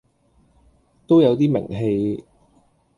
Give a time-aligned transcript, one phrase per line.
[1.05, 2.25] 都有啲名氣